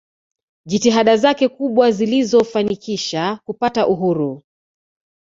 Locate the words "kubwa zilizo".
1.49-2.43